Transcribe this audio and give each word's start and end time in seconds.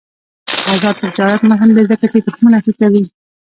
آزاد 0.73 0.95
تجارت 1.03 1.41
مهم 1.51 1.69
دی 1.75 1.83
ځکه 1.91 2.05
چې 2.11 2.17
تخمونه 2.25 2.57
ښه 2.63 2.71
کوي. 2.79 3.03